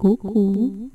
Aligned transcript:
Ку-ку. 0.00 0.90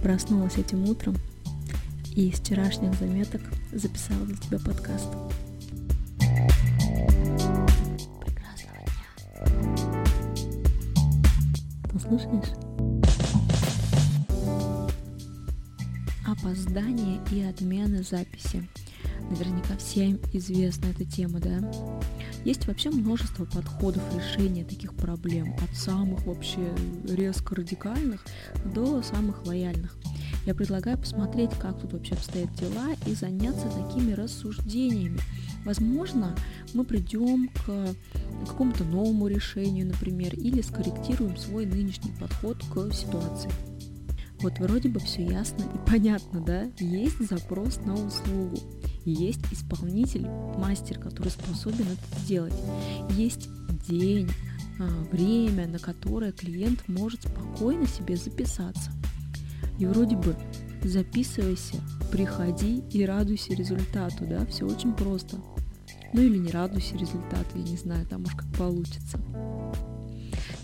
Проснулась 0.00 0.56
этим 0.58 0.88
утром 0.88 1.16
и 2.14 2.28
из 2.28 2.38
вчерашних 2.38 2.94
заметок 2.94 3.40
записала 3.72 4.26
для 4.26 4.36
тебя 4.36 4.58
подкаст. 4.60 5.08
Прекрасного 8.20 8.78
дня. 8.86 10.04
Послушаешь? 11.92 12.52
Опоздание 16.28 17.20
и 17.32 17.42
отмены 17.42 18.04
записи. 18.04 18.68
Наверняка 19.30 19.76
всем 19.78 20.20
известна 20.32 20.86
эта 20.90 21.04
тема, 21.04 21.40
да? 21.40 21.58
Есть 22.44 22.66
вообще 22.66 22.90
множество 22.90 23.46
подходов 23.46 24.02
решения 24.14 24.64
таких 24.64 24.94
проблем, 24.94 25.54
от 25.62 25.76
самых 25.76 26.26
вообще 26.26 26.74
резко 27.08 27.54
радикальных 27.54 28.24
до 28.74 29.02
самых 29.02 29.46
лояльных. 29.46 29.96
Я 30.44 30.54
предлагаю 30.54 30.98
посмотреть, 30.98 31.50
как 31.58 31.80
тут 31.80 31.94
вообще 31.94 32.14
обстоят 32.14 32.52
дела 32.54 32.88
и 33.06 33.14
заняться 33.14 33.66
такими 33.68 34.12
рассуждениями. 34.12 35.18
Возможно, 35.64 36.36
мы 36.74 36.84
придем 36.84 37.48
к 37.48 37.94
какому-то 38.46 38.84
новому 38.84 39.28
решению, 39.28 39.86
например, 39.86 40.34
или 40.34 40.60
скорректируем 40.60 41.38
свой 41.38 41.64
нынешний 41.64 42.12
подход 42.20 42.58
к 42.58 42.92
ситуации. 42.92 43.50
Вот 44.40 44.58
вроде 44.58 44.90
бы 44.90 45.00
все 45.00 45.24
ясно 45.24 45.62
и 45.62 45.90
понятно, 45.90 46.42
да? 46.42 46.64
Есть 46.78 47.26
запрос 47.26 47.78
на 47.86 47.94
услугу. 47.94 48.58
Есть 49.04 49.40
исполнитель, 49.50 50.26
мастер, 50.58 50.98
который 50.98 51.28
способен 51.28 51.84
это 51.84 52.20
сделать. 52.20 52.54
Есть 53.10 53.48
день, 53.88 54.30
а, 54.78 54.88
время, 55.12 55.66
на 55.68 55.78
которое 55.78 56.32
клиент 56.32 56.88
может 56.88 57.22
спокойно 57.22 57.86
себе 57.86 58.16
записаться. 58.16 58.90
И 59.78 59.86
вроде 59.86 60.16
бы 60.16 60.36
записывайся, 60.82 61.76
приходи 62.10 62.82
и 62.92 63.04
радуйся 63.04 63.54
результату, 63.54 64.26
да, 64.26 64.46
все 64.46 64.66
очень 64.66 64.92
просто. 64.92 65.36
Ну 66.12 66.20
или 66.20 66.38
не 66.38 66.50
радуйся 66.50 66.96
результату, 66.96 67.56
я 67.56 67.62
не 67.62 67.76
знаю, 67.76 68.06
там 68.06 68.22
уж 68.22 68.34
как 68.34 68.50
получится. 68.54 69.18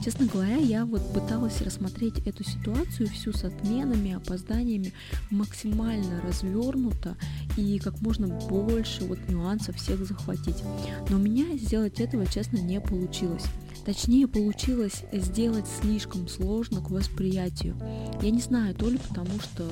Честно 0.03 0.27
говоря, 0.27 0.57
я 0.57 0.87
вот 0.87 1.13
пыталась 1.13 1.61
рассмотреть 1.61 2.27
эту 2.27 2.43
ситуацию 2.43 3.09
всю 3.09 3.35
с 3.35 3.45
отменами, 3.45 4.15
опозданиями 4.15 4.95
максимально 5.31 6.23
развернуто 6.23 7.17
и 7.59 7.79
как 7.79 8.01
можно 8.01 8.27
больше 8.27 9.05
вот 9.05 9.19
нюансов 9.29 9.77
всех 9.77 10.07
захватить. 10.07 10.65
Но 11.11 11.17
у 11.17 11.21
меня 11.21 11.55
сделать 11.59 12.01
этого, 12.01 12.27
честно, 12.27 12.57
не 12.57 12.81
получилось. 12.81 13.45
Точнее, 13.85 14.27
получилось 14.27 15.05
сделать 15.13 15.67
слишком 15.81 16.29
сложно 16.29 16.81
к 16.81 16.91
восприятию. 16.91 17.77
Я 18.23 18.31
не 18.31 18.41
знаю, 18.41 18.75
то 18.75 18.89
ли 18.89 18.99
потому, 18.99 19.39
что 19.41 19.69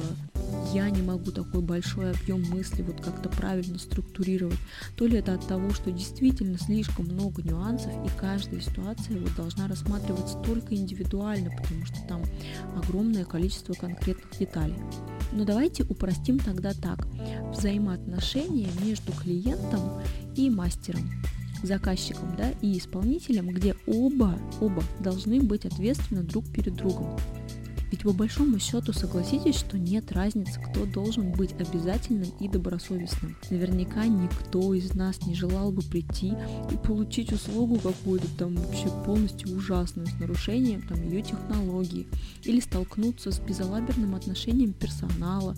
я 0.72 0.90
не 0.90 1.02
могу 1.02 1.30
такой 1.30 1.60
большой 1.62 2.10
объем 2.10 2.42
мысли 2.50 2.82
вот 2.82 3.00
как-то 3.00 3.28
правильно 3.28 3.78
структурировать, 3.78 4.58
то 4.96 5.06
ли 5.06 5.18
это 5.18 5.34
от 5.34 5.46
того, 5.46 5.70
что 5.70 5.90
действительно 5.90 6.58
слишком 6.58 7.06
много 7.06 7.42
нюансов, 7.42 7.92
и 8.04 8.18
каждая 8.18 8.60
ситуация 8.60 9.18
вот 9.18 9.34
должна 9.36 9.66
рассматриваться 9.66 10.38
только 10.38 10.74
индивидуально, 10.74 11.50
потому 11.50 11.84
что 11.86 11.96
там 12.08 12.22
огромное 12.76 13.24
количество 13.24 13.72
конкретных 13.74 14.38
деталей. 14.38 14.76
Но 15.32 15.44
давайте 15.44 15.84
упростим 15.84 16.38
тогда 16.38 16.72
так. 16.72 17.06
Взаимоотношения 17.50 18.68
между 18.82 19.12
клиентом 19.12 20.02
и 20.36 20.50
мастером 20.50 21.10
заказчиком 21.62 22.36
да, 22.36 22.50
и 22.62 22.78
исполнителем, 22.78 23.48
где 23.48 23.74
оба, 23.86 24.38
оба 24.60 24.82
должны 25.00 25.40
быть 25.40 25.64
ответственны 25.64 26.22
друг 26.22 26.44
перед 26.52 26.74
другом. 26.74 27.18
Ведь 27.90 28.02
по 28.02 28.12
большому 28.12 28.58
счету 28.58 28.92
согласитесь, 28.92 29.56
что 29.56 29.78
нет 29.78 30.12
разницы, 30.12 30.60
кто 30.60 30.84
должен 30.84 31.32
быть 31.32 31.52
обязательным 31.52 32.30
и 32.38 32.48
добросовестным. 32.48 33.36
Наверняка 33.50 34.06
никто 34.06 34.74
из 34.74 34.94
нас 34.94 35.24
не 35.26 35.34
желал 35.34 35.72
бы 35.72 35.82
прийти 35.82 36.34
и 36.70 36.76
получить 36.76 37.32
услугу 37.32 37.78
какую-то 37.78 38.26
там 38.36 38.56
вообще 38.56 38.88
полностью 39.06 39.56
ужасную 39.56 40.06
с 40.06 40.18
нарушением 40.20 40.82
там 40.82 41.02
ее 41.02 41.22
технологии, 41.22 42.06
или 42.44 42.60
столкнуться 42.60 43.30
с 43.30 43.38
безалаберным 43.38 44.14
отношением 44.14 44.72
персонала, 44.72 45.56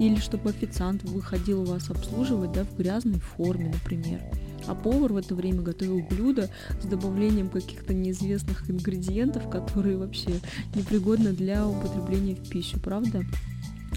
или 0.00 0.16
чтобы 0.16 0.50
официант 0.50 1.02
выходил 1.04 1.64
вас 1.64 1.90
обслуживать 1.90 2.52
да, 2.52 2.64
в 2.64 2.76
грязной 2.76 3.20
форме, 3.20 3.70
например 3.72 4.22
а 4.66 4.74
повар 4.74 5.12
в 5.12 5.16
это 5.16 5.34
время 5.34 5.62
готовил 5.62 6.02
блюдо 6.08 6.50
с 6.82 6.86
добавлением 6.86 7.48
каких-то 7.48 7.94
неизвестных 7.94 8.70
ингредиентов, 8.70 9.48
которые 9.48 9.96
вообще 9.96 10.40
непригодны 10.74 11.32
для 11.32 11.66
употребления 11.66 12.34
в 12.34 12.48
пищу, 12.48 12.78
правда? 12.80 13.24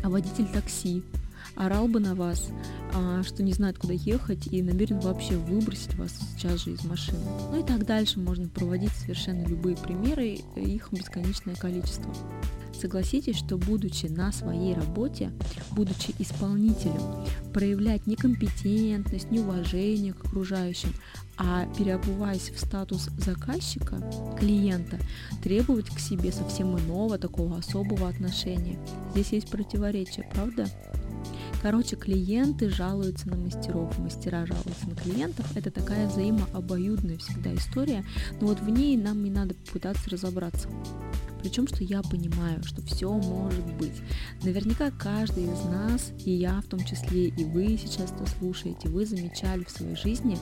А 0.04 0.10
водитель 0.10 0.48
такси 0.48 1.04
орал 1.56 1.88
бы 1.88 2.00
на 2.00 2.16
вас, 2.16 2.50
а, 2.94 3.22
что 3.24 3.44
не 3.44 3.52
знает, 3.54 3.78
куда 3.78 3.94
ехать 3.94 4.48
и 4.48 4.62
намерен 4.62 5.00
вообще 5.00 5.36
выбросить 5.36 5.96
вас 5.96 6.18
сейчас 6.36 6.64
же 6.64 6.72
из 6.72 6.84
машины. 6.86 7.20
Ну 7.52 7.60
и 7.60 7.64
так 7.64 7.86
дальше 7.86 8.20
можно 8.20 8.48
проводить 8.48 8.92
совершенно 8.92 9.46
любые 9.46 9.76
примеры, 9.76 10.40
их 10.56 10.90
бесконечное 10.92 11.56
количество. 11.56 12.14
Согласитесь, 12.80 13.38
что 13.38 13.58
будучи 13.58 14.06
на 14.06 14.32
своей 14.32 14.74
работе, 14.74 15.32
будучи 15.72 16.16
исполнителем, 16.18 17.26
проявлять 17.54 18.08
некомпетентность, 18.08 19.32
неуважение 19.32 20.14
к 20.14 20.26
окружающим, 20.26 20.94
а 21.38 21.66
переобуваясь 21.78 22.52
в 22.52 22.60
статус 22.60 23.10
заказчика, 23.18 24.02
клиента, 24.40 24.98
требовать 25.44 25.90
к 25.90 26.00
себе 26.00 26.32
совсем 26.32 26.78
иного, 26.78 27.18
такого 27.18 27.58
особого 27.58 28.08
отношения. 28.08 28.80
Здесь 29.12 29.34
есть 29.34 29.50
противоречие, 29.50 30.30
правда? 30.34 30.68
Короче, 31.62 31.98
клиенты 31.98 32.70
жалуются 32.70 33.28
на 33.28 33.36
мастеров, 33.36 33.98
мастера 34.00 34.46
жалуются 34.46 34.88
на 34.88 34.96
клиентов. 34.96 35.46
Это 35.56 35.70
такая 35.70 36.08
взаимообоюдная 36.08 37.18
всегда 37.18 37.54
история, 37.54 38.06
но 38.40 38.48
вот 38.48 38.62
в 38.62 38.70
ней 38.70 38.96
нам 38.96 39.26
и 39.26 39.30
надо 39.30 39.56
попытаться 39.56 40.10
разобраться. 40.10 40.70
Причем, 41.42 41.68
что 41.68 41.84
я 41.84 42.02
понимаю, 42.02 42.64
что 42.64 42.82
все 42.82 43.12
может 43.12 43.66
быть. 43.78 44.02
Наверняка 44.44 44.92
каждый 44.92 45.44
из 45.44 45.64
нас, 45.66 46.12
и 46.26 46.32
я 46.32 46.62
в 46.62 46.66
том 46.66 46.84
числе, 46.84 47.28
и 47.28 47.44
вы 47.44 47.78
сейчас 47.78 48.12
это 48.12 48.26
слушаете, 48.38 48.90
вы 48.90 49.06
замечали 49.06 49.64
в 49.64 49.70
своей 49.70 49.96
жизни, 49.96 50.38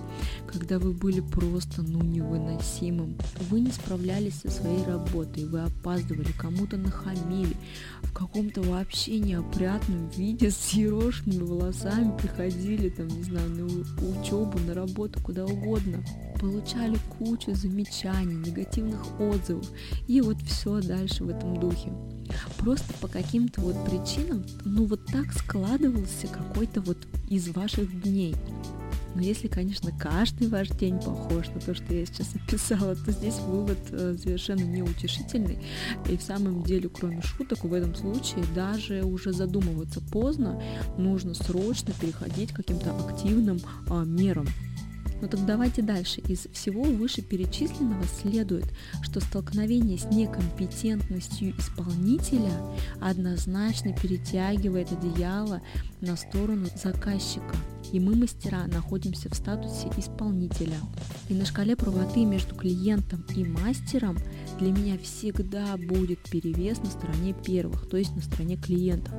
когда 0.48 0.80
вы 0.80 0.94
были 0.94 1.20
просто, 1.20 1.82
ну, 1.82 2.02
невыносимым. 2.02 3.18
Вы 3.50 3.62
не 3.62 3.72
справлялись 3.72 4.42
со 4.42 4.50
своей 4.50 4.84
работой, 4.86 5.46
вы 5.46 5.62
опаздывали, 5.62 6.32
кому-то 6.38 6.78
нахамили, 6.78 7.56
в 8.02 8.14
каком-то 8.14 8.62
вообще 8.62 9.20
неопрятном 9.20 10.10
виде 10.10 10.52
с 10.52 10.70
ерошенными 10.72 11.44
волосами 11.44 12.18
приходили, 12.18 12.90
там, 12.90 13.08
не 13.08 13.24
знаю, 13.24 13.50
на 13.50 13.66
учебу, 13.66 14.60
на 14.60 14.74
работу, 14.74 15.20
куда 15.22 15.46
угодно 15.46 16.04
получали 16.40 16.98
кучу 17.18 17.54
замечаний, 17.54 18.36
негативных 18.36 19.20
отзывов 19.20 19.68
и 20.08 20.22
вот 20.22 20.38
все 20.42 20.82
дальше 20.82 21.24
в 21.24 21.30
этом 21.30 21.60
духе. 21.60 21.92
Просто 22.58 22.94
по 23.02 23.08
каким-то 23.08 23.62
вот 23.62 23.76
причинам, 23.86 24.46
ну 24.66 24.86
вот 24.86 25.06
так 25.06 25.32
складывался 25.34 26.28
какой-то 26.28 26.82
вот 26.82 26.98
из 27.30 27.50
ваших 27.50 28.02
дней. 28.04 28.36
Но 29.18 29.24
если, 29.24 29.48
конечно, 29.48 29.92
каждый 29.98 30.48
ваш 30.48 30.70
день 30.70 31.00
похож 31.00 31.48
на 31.48 31.60
то, 31.60 31.74
что 31.74 31.92
я 31.92 32.06
сейчас 32.06 32.36
описала, 32.36 32.96
то 32.96 33.12
здесь 33.12 33.40
вывод 33.40 33.80
э, 33.90 34.16
совершенно 34.22 34.62
неутешительный. 34.62 35.58
И 36.08 36.18
в 36.18 36.22
самом 36.22 36.62
деле, 36.62 36.88
кроме 36.88 37.24
шуток, 37.24 37.64
в 37.64 37.74
этом 37.74 37.96
случае 37.96 38.46
даже 38.54 39.04
уже 39.04 39.34
задумываться 39.34 40.02
поздно, 40.02 40.62
нужно 41.00 41.34
срочно 41.34 41.94
переходить 42.00 42.52
к 42.52 42.58
каким-то 42.58 42.96
активным 42.96 43.60
а, 43.90 44.04
мерам. 44.04 44.46
Но 45.22 45.28
так 45.28 45.46
давайте 45.46 45.82
дальше. 45.82 46.22
Из 46.22 46.48
всего 46.54 46.84
вышеперечисленного 46.84 48.04
следует, 48.22 48.66
что 49.02 49.20
столкновение 49.20 49.98
с 49.98 50.06
некомпетентностью 50.06 51.54
исполнителя 51.58 52.54
однозначно 53.02 53.94
перетягивает 53.94 54.92
одеяло 54.92 55.62
на 56.02 56.16
сторону 56.16 56.68
заказчика. 56.76 57.56
И 57.92 58.00
мы, 58.00 58.16
мастера, 58.16 58.68
находимся 58.68 59.30
в 59.30 59.36
статусе 59.36 59.90
исполнителя. 59.98 60.78
И 61.30 61.34
на 61.34 61.46
шкале 61.46 61.76
правоты 61.76 62.26
между 62.26 62.56
клиентом 62.56 63.26
и 63.36 63.44
мастером 63.44 64.18
для 64.60 64.72
меня 64.72 64.98
всегда 64.98 65.78
будет 65.78 66.20
перевес 66.30 66.80
на 66.80 66.90
стороне 66.90 67.34
первых, 67.34 67.90
то 67.90 67.98
есть 67.98 68.16
на 68.16 68.22
стороне 68.22 68.58
клиентов. 68.58 69.14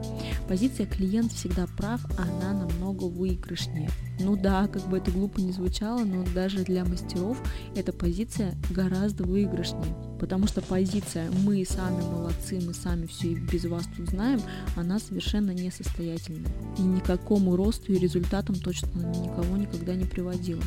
Позиция 0.48 0.86
клиент 0.86 1.32
всегда 1.32 1.66
прав, 1.76 2.04
она 2.18 2.52
намного 2.52 3.04
выигрышнее. 3.04 3.90
Ну 4.20 4.36
да, 4.36 4.66
как 4.68 4.88
бы 4.88 4.98
это 4.98 5.10
глупо 5.10 5.40
не 5.40 5.52
звучало, 5.52 6.04
но 6.04 6.24
даже 6.34 6.64
для 6.64 6.84
мастеров 6.84 7.40
эта 7.76 7.92
позиция 7.92 8.54
гораздо 8.70 9.24
выигрышнее. 9.24 10.07
Потому 10.18 10.46
что 10.46 10.62
позиция 10.62 11.30
«мы 11.30 11.64
сами 11.64 12.02
молодцы, 12.02 12.60
мы 12.60 12.74
сами 12.74 13.06
все 13.06 13.28
и 13.28 13.34
без 13.34 13.64
вас 13.64 13.84
тут 13.96 14.08
знаем», 14.08 14.40
она 14.76 14.98
совершенно 14.98 15.52
несостоятельная. 15.52 16.50
И 16.76 16.82
никакому 16.82 17.56
росту 17.56 17.92
и 17.92 17.98
результатам 17.98 18.56
точно 18.56 18.88
никого 18.98 19.56
никогда 19.56 19.94
не 19.94 20.04
приводила. 20.04 20.62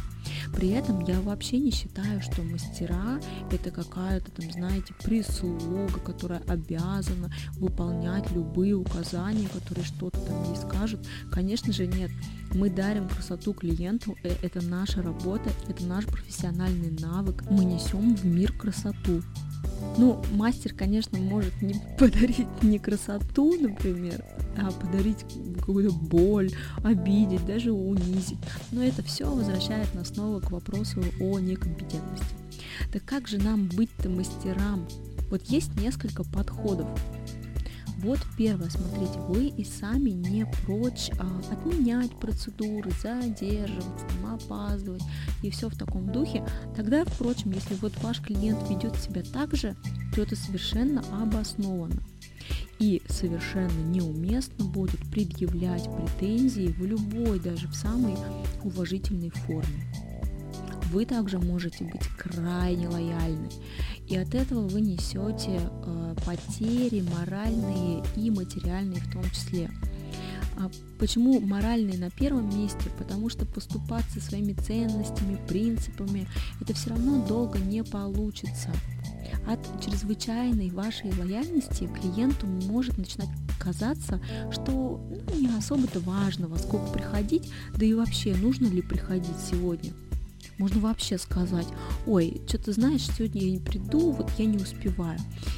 При 0.53 0.69
этом 0.69 1.03
я 1.05 1.19
вообще 1.21 1.59
не 1.59 1.71
считаю, 1.71 2.21
что 2.21 2.41
мастера 2.43 3.19
это 3.51 3.71
какая-то 3.71 4.31
там, 4.31 4.51
знаете, 4.51 4.93
прислуга, 5.03 5.99
которая 5.99 6.41
обязана 6.47 7.31
выполнять 7.57 8.31
любые 8.31 8.75
указания, 8.75 9.47
которые 9.47 9.85
что-то 9.85 10.19
там 10.19 10.43
ей 10.43 10.55
скажут. 10.55 11.07
Конечно 11.31 11.71
же, 11.73 11.87
нет. 11.87 12.11
Мы 12.53 12.69
дарим 12.69 13.07
красоту 13.07 13.53
клиенту, 13.53 14.15
э, 14.23 14.35
это 14.41 14.61
наша 14.61 15.01
работа, 15.01 15.49
это 15.69 15.85
наш 15.85 16.05
профессиональный 16.05 16.91
навык. 16.99 17.43
Мы 17.49 17.63
несем 17.63 18.15
в 18.15 18.25
мир 18.25 18.51
красоту. 18.51 19.21
Ну, 19.97 20.21
мастер, 20.31 20.73
конечно, 20.73 21.17
может 21.19 21.61
не 21.61 21.75
подарить 21.99 22.63
не 22.63 22.79
красоту, 22.79 23.55
например, 23.59 24.23
а 24.57 24.71
подарить 24.71 25.25
какую-то 25.57 25.93
боль, 25.93 26.51
обидеть, 26.83 27.45
даже 27.45 27.71
унизить. 27.71 28.39
Но 28.71 28.83
это 28.83 29.03
все 29.03 29.29
возвращает 29.29 29.93
нас 29.93 30.09
снова 30.09 30.39
к 30.39 30.51
вопросу 30.51 31.03
о 31.19 31.39
некомпетентности. 31.39 32.35
Так 32.91 33.03
как 33.05 33.27
же 33.27 33.37
нам 33.37 33.67
быть-то 33.67 34.09
мастерам? 34.09 34.87
Вот 35.29 35.43
есть 35.43 35.79
несколько 35.79 36.23
подходов. 36.23 36.87
Вот 38.03 38.17
первое, 38.35 38.69
смотрите, 38.69 39.19
вы 39.27 39.49
и 39.49 39.63
сами 39.63 40.09
не 40.09 40.47
прочь 40.65 41.11
а, 41.19 41.41
отменять 41.51 42.09
процедуры, 42.19 42.89
задерживаться, 42.99 44.05
там, 44.07 44.33
опаздывать 44.33 45.03
и 45.43 45.51
все 45.51 45.69
в 45.69 45.77
таком 45.77 46.11
духе. 46.11 46.43
Тогда, 46.75 47.05
впрочем, 47.05 47.51
если 47.51 47.75
вот 47.75 47.93
ваш 48.01 48.19
клиент 48.21 48.67
ведет 48.71 48.95
себя 48.95 49.21
так 49.21 49.55
же, 49.55 49.75
то 50.15 50.23
это 50.23 50.35
совершенно 50.35 51.03
обоснованно. 51.21 52.01
И 52.79 53.03
совершенно 53.07 53.79
неуместно 53.83 54.65
будет 54.65 54.99
предъявлять 55.11 55.87
претензии 55.95 56.73
в 56.79 56.83
любой, 56.83 57.39
даже 57.39 57.67
в 57.67 57.75
самой 57.75 58.15
уважительной 58.63 59.29
форме. 59.29 59.85
Вы 60.91 61.05
также 61.05 61.37
можете 61.37 61.85
быть 61.85 62.07
крайне 62.17 62.87
лояльны 62.87 63.49
и 64.11 64.17
от 64.17 64.35
этого 64.35 64.67
вы 64.67 64.81
несете 64.81 65.61
э, 65.61 66.15
потери 66.25 67.01
моральные 67.15 68.03
и 68.17 68.29
материальные 68.29 68.99
в 68.99 69.13
том 69.13 69.23
числе. 69.31 69.71
А 70.57 70.69
почему 70.99 71.39
моральные 71.39 71.97
на 71.97 72.09
первом 72.09 72.53
месте? 72.53 72.89
Потому 72.97 73.29
что 73.29 73.45
поступать 73.45 74.03
со 74.13 74.19
своими 74.19 74.51
ценностями, 74.51 75.39
принципами, 75.47 76.27
это 76.59 76.73
все 76.73 76.89
равно 76.89 77.25
долго 77.25 77.57
не 77.57 77.85
получится. 77.85 78.69
От 79.47 79.59
чрезвычайной 79.81 80.71
вашей 80.71 81.17
лояльности 81.17 81.87
клиенту 81.87 82.47
может 82.47 82.97
начинать 82.97 83.29
казаться, 83.59 84.19
что 84.51 84.99
ну, 85.09 85.39
не 85.39 85.57
особо-то 85.57 86.01
важно, 86.01 86.49
во 86.49 86.57
сколько 86.57 86.91
приходить, 86.91 87.49
да 87.77 87.85
и 87.85 87.93
вообще 87.93 88.35
нужно 88.35 88.67
ли 88.67 88.81
приходить 88.81 89.39
сегодня. 89.49 89.93
Можно 90.61 90.79
вообще 90.81 91.17
сказать, 91.17 91.65
ой, 92.05 92.39
что 92.45 92.59
ты 92.59 92.73
знаешь, 92.73 93.07
сегодня 93.07 93.41
я 93.41 93.49
не 93.49 93.57
приду, 93.57 94.11
вот 94.11 94.29
я 94.37 94.45
не 94.45 94.57
успеваю. 94.57 95.17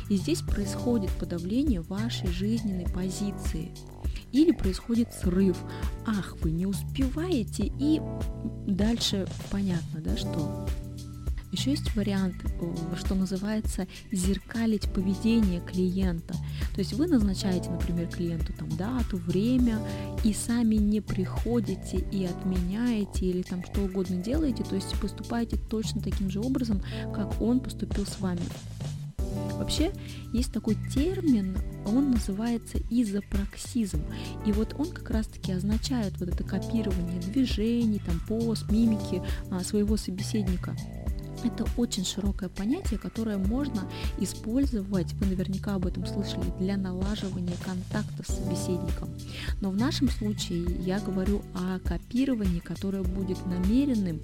И 0.09 0.15
здесь 0.15 0.41
происходит 0.41 1.11
подавление 1.19 1.81
вашей 1.81 2.31
жизненной 2.31 2.85
позиции. 2.85 3.69
Или 4.31 4.51
происходит 4.51 5.13
срыв. 5.13 5.57
Ах, 6.07 6.37
вы 6.39 6.51
не 6.51 6.65
успеваете, 6.67 7.69
и 7.77 8.01
дальше 8.65 9.27
понятно, 9.51 9.99
да, 9.99 10.15
что 10.15 10.65
еще 11.53 11.71
есть 11.71 11.95
вариант, 11.95 12.35
что 12.97 13.15
называется 13.15 13.87
зеркалить 14.11 14.91
поведение 14.91 15.61
клиента. 15.61 16.33
То 16.73 16.79
есть 16.79 16.93
вы 16.93 17.07
назначаете, 17.07 17.69
например, 17.69 18.07
клиенту 18.07 18.53
там 18.53 18.69
дату, 18.69 19.17
время, 19.17 19.79
и 20.23 20.33
сами 20.33 20.75
не 20.75 20.99
приходите 20.99 21.97
и 22.11 22.25
отменяете 22.25 23.27
или 23.27 23.43
там 23.43 23.63
что 23.63 23.81
угодно 23.81 24.17
делаете, 24.17 24.63
то 24.63 24.75
есть 24.75 24.99
поступаете 24.99 25.57
точно 25.69 26.01
таким 26.01 26.29
же 26.29 26.39
образом, 26.39 26.81
как 27.13 27.41
он 27.41 27.59
поступил 27.59 28.05
с 28.05 28.19
вами. 28.19 28.41
Вообще 29.53 29.91
есть 30.33 30.51
такой 30.51 30.75
термин, 30.93 31.57
он 31.85 32.11
называется 32.11 32.79
изопраксизм. 32.89 34.01
И 34.45 34.51
вот 34.51 34.75
он 34.77 34.87
как 34.87 35.09
раз-таки 35.09 35.51
означает 35.51 36.19
вот 36.19 36.29
это 36.29 36.43
копирование 36.43 37.21
движений, 37.21 37.99
там, 37.99 38.19
поз, 38.27 38.65
мимики 38.69 39.21
а, 39.51 39.63
своего 39.63 39.97
собеседника. 39.97 40.75
Это 41.43 41.65
очень 41.77 42.05
широкое 42.05 42.49
понятие, 42.49 42.99
которое 42.99 43.37
можно 43.37 43.83
использовать, 44.19 45.13
вы 45.13 45.25
наверняка 45.25 45.75
об 45.75 45.85
этом 45.85 46.05
слышали, 46.05 46.53
для 46.59 46.77
налаживания 46.77 47.55
контакта 47.65 48.23
с 48.23 48.35
собеседником. 48.35 49.09
Но 49.59 49.69
в 49.69 49.75
нашем 49.75 50.09
случае 50.09 50.63
я 50.85 50.99
говорю 50.99 51.41
о 51.53 51.79
копировании, 51.79 52.59
которое 52.59 53.03
будет 53.03 53.45
намеренным 53.45 54.21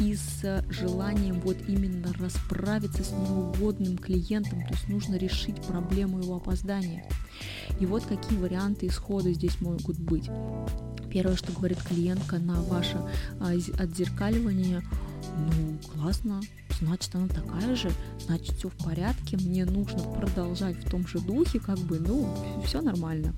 и 0.00 0.14
с 0.14 0.64
желанием 0.68 1.40
вот 1.40 1.56
именно 1.66 2.12
расправиться 2.18 3.02
с 3.04 3.10
неугодным 3.10 3.98
клиентом, 3.98 4.62
то 4.62 4.74
есть 4.74 4.88
нужно 4.88 5.16
решить 5.16 5.60
проблему 5.62 6.20
его 6.20 6.36
опоздания. 6.36 7.04
И 7.80 7.86
вот 7.86 8.04
какие 8.04 8.38
варианты 8.38 8.86
исхода 8.86 9.32
здесь 9.32 9.60
могут 9.60 9.98
быть. 9.98 10.28
Первое, 11.10 11.36
что 11.36 11.52
говорит 11.52 11.78
клиентка 11.82 12.38
на 12.38 12.60
ваше 12.62 13.00
а, 13.40 13.52
отзеркаливание– 13.80 14.82
ну, 15.38 15.78
классно, 15.92 16.40
значит, 16.80 17.14
она 17.14 17.28
такая 17.28 17.76
же, 17.76 17.90
значит, 18.20 18.56
все 18.56 18.68
в 18.68 18.76
порядке, 18.76 19.36
мне 19.36 19.64
нужно 19.64 20.00
продолжать 20.20 20.76
в 20.76 20.90
том 20.90 21.06
же 21.06 21.20
духе, 21.20 21.60
как 21.60 21.78
бы, 21.78 21.98
ну, 21.98 22.34
все 22.64 22.80
нормально. 22.80 23.34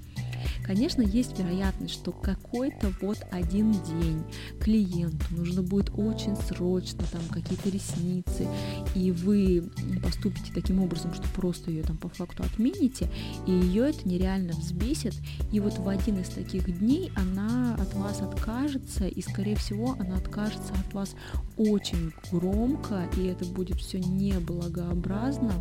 Конечно, 0.64 1.02
есть 1.02 1.38
вероятность, 1.38 1.94
что 1.94 2.12
какой-то 2.12 2.92
вот 3.00 3.18
один 3.30 3.72
день 3.72 4.22
клиенту 4.60 5.24
нужно 5.30 5.62
будет 5.62 5.90
очень 5.96 6.36
срочно 6.36 7.04
там 7.12 7.22
какие-то 7.30 7.68
ресницы, 7.70 8.46
и 8.94 9.10
вы 9.10 9.70
поступите 10.02 10.52
таким 10.54 10.82
образом, 10.82 11.12
что 11.14 11.28
просто 11.34 11.70
ее 11.70 11.82
там 11.82 11.96
по 11.96 12.08
факту 12.08 12.42
отмените, 12.42 13.08
и 13.46 13.52
ее 13.52 13.90
это 13.90 14.08
нереально 14.08 14.52
взбесит, 14.52 15.14
и 15.52 15.60
вот 15.60 15.78
в 15.78 15.88
один 15.88 16.20
из 16.20 16.28
таких 16.28 16.78
дней 16.78 17.12
она 17.16 17.74
от 17.74 17.94
вас 17.94 18.20
откажется, 18.20 19.06
и 19.06 19.22
скорее 19.22 19.56
всего 19.56 19.96
она 19.98 20.16
откажется 20.16 20.72
от 20.74 20.94
вас 20.94 21.14
очень 21.56 22.12
громко, 22.30 23.08
и 23.16 23.26
это 23.26 23.44
будет 23.44 23.78
все 23.78 23.98
неблагообразно, 23.98 25.52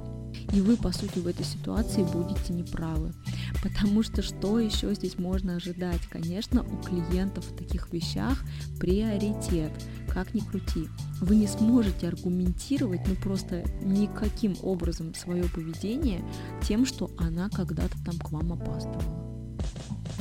и 0.53 0.61
вы, 0.61 0.77
по 0.77 0.91
сути, 0.91 1.19
в 1.19 1.27
этой 1.27 1.45
ситуации 1.45 2.03
будете 2.03 2.53
неправы. 2.53 3.13
Потому 3.63 4.03
что 4.03 4.21
что 4.21 4.59
еще 4.59 4.93
здесь 4.93 5.17
можно 5.17 5.55
ожидать? 5.55 6.01
Конечно, 6.09 6.63
у 6.63 6.77
клиентов 6.83 7.45
в 7.45 7.55
таких 7.55 7.91
вещах 7.91 8.39
приоритет, 8.79 9.71
как 10.07 10.33
ни 10.33 10.39
крути. 10.39 10.87
Вы 11.21 11.35
не 11.35 11.47
сможете 11.47 12.07
аргументировать, 12.07 13.01
ну 13.07 13.15
просто 13.15 13.63
никаким 13.81 14.55
образом 14.63 15.13
свое 15.13 15.43
поведение 15.45 16.23
тем, 16.63 16.85
что 16.85 17.11
она 17.17 17.49
когда-то 17.49 17.97
там 18.03 18.17
к 18.17 18.31
вам 18.31 18.53
опаздывала. 18.53 19.29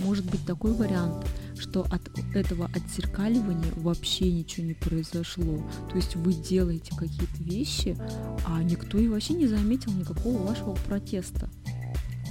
Может 0.05 0.31
быть 0.31 0.45
такой 0.47 0.73
вариант– 0.73 1.27
что 1.59 1.87
от 1.91 2.03
этого 2.35 2.71
отзеркаливания 2.75 3.73
вообще 3.77 4.33
ничего 4.33 4.67
не 4.67 4.75
произошло. 4.75 5.59
То 5.91 5.97
есть 5.97 6.17
вы 6.17 6.33
делаете 6.33 6.93
какие-то 6.97 7.43
вещи, 7.43 7.97
а 8.45 8.63
никто 8.63 8.99
и 8.99 9.09
вообще 9.09 9.35
не 9.35 9.47
заметил 9.47 9.93
никакого 9.93 10.47
вашего 10.47 10.75
протеста. 10.89 11.51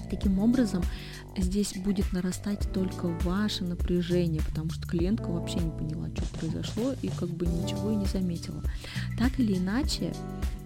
Таким 0.10 0.40
образом, 0.40 0.84
здесь 1.38 1.74
будет 1.78 2.14
нарастать 2.14 2.72
только 2.74 3.08
ваше 3.24 3.64
напряжение, 3.64 4.42
потому 4.42 4.72
что 4.72 4.88
клиентка 4.88 5.28
вообще 5.28 5.60
не 5.60 5.72
поняла, 5.72 6.10
что 6.16 6.40
произошло, 6.40 6.94
и 7.02 7.10
как 7.10 7.30
бы 7.30 7.46
ничего 7.46 7.92
и 7.92 7.96
не 7.96 8.06
заметила. 8.06 8.64
Так 9.18 9.40
или 9.40 9.58
иначе, 9.58 10.14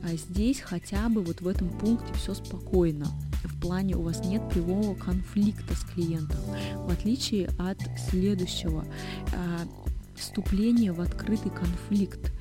а 0.04 0.16
здесь 0.16 0.60
хотя 0.60 1.10
бы 1.10 1.22
вот 1.22 1.42
в 1.42 1.48
этом 1.48 1.70
пункте 1.70 2.14
все 2.14 2.34
спокойно 2.34 3.08
в 3.44 3.60
плане 3.60 3.96
у 3.96 4.02
вас 4.02 4.24
нет 4.26 4.42
прямого 4.50 4.96
конфликта 4.96 5.76
с 5.76 5.84
клиентом, 5.84 6.40
в 6.76 6.92
отличие 6.92 7.50
от 7.58 7.80
следующего 8.10 8.86
а, 9.34 9.62
вступления 10.16 10.94
в 10.94 11.02
открытый 11.02 11.52
конфликт. 11.52 12.32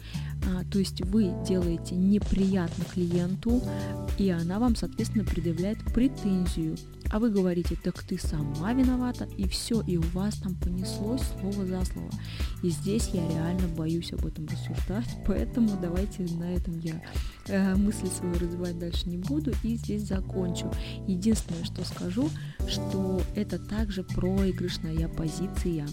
А, 0.47 0.64
то 0.70 0.78
есть 0.78 1.04
вы 1.06 1.32
делаете 1.47 1.94
неприятно 1.94 2.85
клиенту, 2.85 3.61
и 4.18 4.30
она 4.30 4.59
вам, 4.59 4.76
соответственно, 4.76 5.25
предъявляет 5.25 5.78
претензию. 5.92 6.76
А 7.12 7.18
вы 7.18 7.30
говорите, 7.30 7.76
так 7.82 8.00
ты 8.04 8.18
сама 8.18 8.73
виновата, 8.73 9.28
и 9.37 9.49
все, 9.49 9.80
и 9.82 9.97
у 9.97 10.02
вас 10.12 10.37
там 10.37 10.54
понеслось 10.54 11.23
слово 11.40 11.66
за 11.66 11.85
слово. 11.85 12.11
И 12.62 12.70
здесь 12.70 13.09
я 13.12 13.28
реально 13.28 13.66
боюсь 13.76 14.12
об 14.12 14.25
этом 14.26 14.47
рассуждать, 14.47 15.09
поэтому 15.26 15.76
давайте 15.80 16.23
на 16.35 16.54
этом 16.54 16.78
я 16.78 17.02
э, 17.49 17.75
мысли 17.75 18.06
свою 18.06 18.35
развивать 18.35 18.78
дальше 18.78 19.09
не 19.09 19.16
буду, 19.16 19.52
и 19.64 19.76
здесь 19.76 20.06
закончу. 20.06 20.70
Единственное, 21.09 21.64
что 21.64 21.85
скажу, 21.85 22.30
что 22.68 23.20
это 23.35 23.59
также 23.59 24.04
проигрышная 24.04 25.09
позиция. 25.09 25.87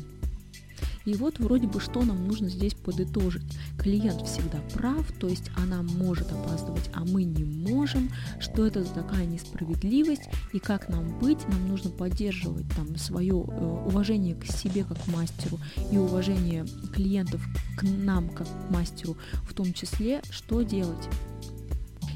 И 1.07 1.13
вот 1.13 1.39
вроде 1.39 1.67
бы 1.67 1.79
что 1.79 2.03
нам 2.03 2.27
нужно 2.27 2.49
здесь 2.49 2.73
подытожить. 2.73 3.41
Клиент 3.79 4.27
всегда 4.27 4.57
прав, 4.73 5.09
то 5.13 5.29
есть 5.29 5.49
она 5.55 5.81
может 5.81 6.29
опаздывать, 6.33 6.89
а 6.93 7.05
мы 7.05 7.23
не 7.23 7.45
можем, 7.45 8.11
что 8.41 8.67
это 8.67 8.83
за 8.83 8.89
такая 8.89 9.25
несправедливость, 9.25 10.23
и 10.51 10.59
как 10.59 10.89
нам 10.89 11.17
быть, 11.17 11.47
нам 11.47 11.65
нужно 11.69 11.91
поддерживать 11.91 12.67
там 12.75 12.97
свое 12.97 13.35
э, 13.35 13.87
уважение 13.87 14.35
к 14.35 14.45
себе 14.47 14.83
как 14.83 14.97
мастеру 15.07 15.59
и 15.93 15.97
уважение 15.97 16.65
клиентов 16.93 17.41
к 17.77 17.83
нам 17.83 18.27
как 18.27 18.47
мастеру 18.69 19.15
в 19.43 19.53
том 19.53 19.71
числе, 19.71 20.21
что 20.29 20.61
делать. 20.61 21.07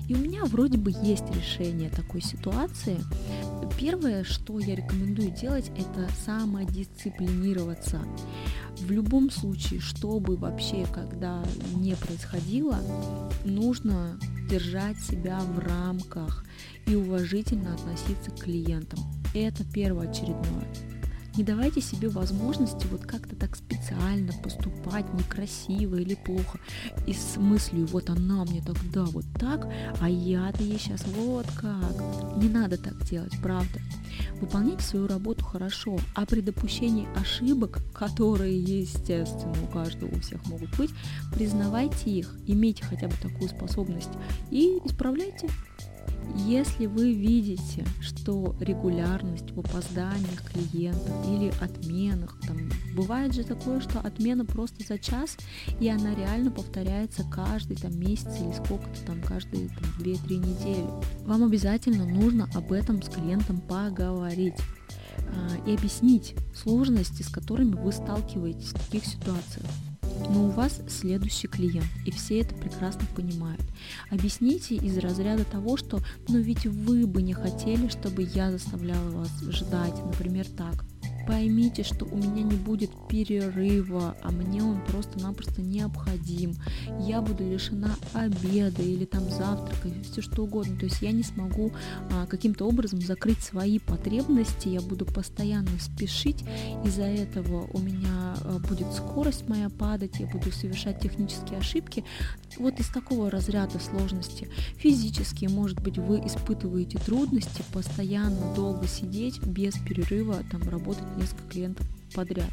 И 0.09 0.15
у 0.15 0.17
меня 0.17 0.43
вроде 0.43 0.77
бы 0.77 0.91
есть 0.91 1.33
решение 1.33 1.89
такой 1.89 2.21
ситуации. 2.21 2.99
Первое, 3.77 4.23
что 4.23 4.59
я 4.59 4.75
рекомендую 4.75 5.31
делать, 5.31 5.71
это 5.77 6.07
самодисциплинироваться. 6.25 8.01
В 8.79 8.91
любом 8.91 9.29
случае, 9.29 9.79
что 9.79 10.19
бы 10.19 10.35
вообще 10.35 10.85
когда 10.93 11.43
не 11.75 11.95
происходило, 11.95 12.79
нужно 13.43 14.19
держать 14.49 14.99
себя 14.99 15.39
в 15.39 15.59
рамках 15.59 16.45
и 16.85 16.95
уважительно 16.95 17.73
относиться 17.73 18.31
к 18.31 18.39
клиентам. 18.39 18.99
Это 19.33 19.63
первоочередное. 19.63 20.67
Не 21.37 21.43
давайте 21.43 21.79
себе 21.81 22.09
возможности 22.09 22.85
вот 22.87 23.05
как-то 23.05 23.35
так 23.35 23.55
специально 23.55 23.90
поступать 24.43 25.05
некрасиво 25.13 25.95
или 25.95 26.15
плохо. 26.15 26.59
И 27.07 27.13
с 27.13 27.37
мыслью, 27.37 27.87
вот 27.87 28.09
она 28.09 28.43
мне 28.45 28.61
тогда 28.61 29.03
вот 29.03 29.25
так, 29.39 29.67
а 29.99 30.09
я-то 30.09 30.63
ей 30.63 30.79
сейчас 30.79 31.05
вот 31.07 31.45
как. 31.55 32.37
Не 32.37 32.49
надо 32.49 32.77
так 32.77 33.03
делать, 33.05 33.33
правда. 33.41 33.79
Выполняйте 34.39 34.83
свою 34.83 35.07
работу 35.07 35.43
хорошо, 35.45 35.99
а 36.15 36.25
при 36.25 36.41
допущении 36.41 37.07
ошибок, 37.15 37.79
которые, 37.93 38.59
естественно, 38.59 39.55
у 39.63 39.67
каждого 39.67 40.15
у 40.15 40.19
всех 40.19 40.45
могут 40.47 40.75
быть, 40.77 40.91
признавайте 41.33 42.09
их, 42.09 42.35
имейте 42.47 42.83
хотя 42.83 43.07
бы 43.07 43.13
такую 43.21 43.49
способность 43.49 44.09
и 44.49 44.79
исправляйте. 44.85 45.47
Если 46.35 46.85
вы 46.85 47.13
видите, 47.13 47.85
что 48.01 48.55
регулярность 48.59 49.51
в 49.51 49.59
опозданиях 49.59 50.43
клиентов 50.51 51.11
или 51.27 51.51
отменах, 51.61 52.37
там, 52.47 52.69
бывает 52.95 53.33
же 53.33 53.43
такое, 53.43 53.79
что 53.79 53.99
отмена 53.99 54.45
просто 54.45 54.83
за 54.85 54.97
час, 54.97 55.37
и 55.79 55.89
она 55.89 56.15
реально 56.15 56.51
повторяется 56.51 57.23
каждый 57.23 57.77
там, 57.77 57.97
месяц 57.99 58.29
или 58.39 58.53
сколько-то 58.53 59.05
там, 59.05 59.21
каждые 59.21 59.69
там, 59.69 60.05
2-3 60.05 60.37
недели, 60.37 60.87
вам 61.25 61.43
обязательно 61.43 62.05
нужно 62.05 62.49
об 62.53 62.71
этом 62.71 63.01
с 63.01 63.09
клиентом 63.09 63.59
поговорить 63.61 64.59
а, 65.19 65.69
и 65.69 65.75
объяснить 65.75 66.35
сложности, 66.55 67.23
с 67.23 67.29
которыми 67.29 67.75
вы 67.75 67.91
сталкиваетесь 67.91 68.69
в 68.69 68.85
таких 68.85 69.05
ситуациях 69.05 69.65
но 70.33 70.45
у 70.45 70.49
вас 70.49 70.81
следующий 70.87 71.47
клиент, 71.47 71.87
и 72.05 72.11
все 72.11 72.39
это 72.41 72.55
прекрасно 72.55 73.05
понимают. 73.15 73.61
Объясните 74.09 74.75
из 74.75 74.97
разряда 74.97 75.43
того, 75.43 75.77
что 75.77 75.99
«ну 76.27 76.39
ведь 76.39 76.65
вы 76.65 77.05
бы 77.07 77.21
не 77.21 77.33
хотели, 77.33 77.87
чтобы 77.87 78.23
я 78.23 78.51
заставляла 78.51 79.09
вас 79.09 79.31
ждать», 79.49 79.95
например, 80.05 80.47
так. 80.47 80.85
Поймите, 81.27 81.83
что 81.83 82.05
у 82.05 82.17
меня 82.17 82.43
не 82.43 82.55
будет 82.55 82.89
перерыва, 83.07 84.15
а 84.23 84.31
мне 84.31 84.63
он 84.63 84.81
просто-напросто 84.85 85.61
необходим. 85.61 86.55
Я 86.99 87.21
буду 87.21 87.49
лишена 87.49 87.95
обеда 88.13 88.81
или 88.81 89.05
там 89.05 89.29
завтрака, 89.29 89.89
все 90.11 90.21
что 90.21 90.43
угодно. 90.43 90.75
То 90.77 90.85
есть 90.85 91.01
я 91.01 91.11
не 91.11 91.23
смогу 91.23 91.71
а, 92.11 92.25
каким-то 92.25 92.65
образом 92.65 93.01
закрыть 93.01 93.39
свои 93.39 93.79
потребности, 93.79 94.69
я 94.69 94.81
буду 94.81 95.05
постоянно 95.05 95.69
спешить, 95.79 96.43
из-за 96.83 97.03
этого 97.03 97.69
у 97.71 97.79
меня 97.79 98.30
а, 98.43 98.59
будет 98.59 98.91
скорость 98.93 99.47
моя 99.47 99.69
падать, 99.69 100.19
я 100.19 100.27
буду 100.27 100.51
совершать 100.51 100.99
технические 100.99 101.59
ошибки. 101.59 102.03
Вот 102.57 102.79
из 102.79 102.87
такого 102.87 103.31
разряда 103.31 103.79
сложности. 103.79 104.49
Физически, 104.77 105.45
может 105.45 105.79
быть, 105.81 105.97
вы 105.97 106.19
испытываете 106.25 106.99
трудности 106.99 107.63
постоянно 107.73 108.53
долго 108.55 108.87
сидеть 108.87 109.41
без 109.43 109.75
перерыва, 109.75 110.43
там 110.51 110.61
работать 110.69 111.17
несколько 111.17 111.47
клиентов 111.49 111.87
подряд. 112.13 112.49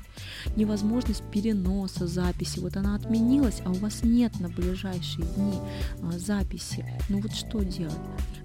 Невозможность 0.56 1.22
переноса 1.32 2.06
записи. 2.06 2.60
Вот 2.60 2.76
она 2.76 2.94
отменилась, 2.94 3.60
а 3.64 3.70
у 3.70 3.74
вас 3.74 4.02
нет 4.02 4.38
на 4.40 4.48
ближайшие 4.48 5.26
дни 5.36 5.58
а, 6.02 6.18
записи. 6.18 6.84
Ну 7.08 7.20
вот 7.20 7.34
что 7.34 7.62
делать? 7.64 7.96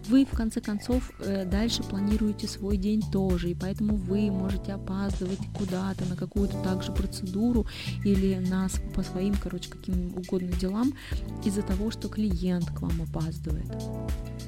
Вы, 0.07 0.25
в 0.25 0.35
конце 0.35 0.59
концов, 0.59 1.11
э, 1.19 1.45
дальше 1.45 1.83
планируете 1.83 2.47
свой 2.47 2.77
день 2.77 3.01
тоже, 3.11 3.51
и 3.51 3.55
поэтому 3.55 3.95
вы 3.95 4.31
можете 4.31 4.73
опаздывать 4.73 5.39
куда-то 5.53 6.05
на 6.05 6.15
какую-то 6.15 6.57
также 6.61 6.91
процедуру 6.91 7.65
или 8.03 8.35
на, 8.35 8.67
по 8.95 9.03
своим, 9.03 9.35
короче, 9.35 9.69
каким 9.69 10.15
угодно 10.15 10.51
делам 10.59 10.93
из-за 11.45 11.61
того, 11.61 11.91
что 11.91 12.09
клиент 12.09 12.69
к 12.69 12.81
вам 12.81 13.01
опаздывает. 13.01 13.71